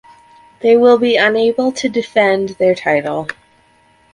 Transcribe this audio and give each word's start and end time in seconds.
They 0.63 0.75
will 0.77 0.97
be 0.97 1.15
unable 1.15 1.71
to 1.73 1.87
defend 1.87 2.49
their 2.57 2.73
title. 2.73 3.27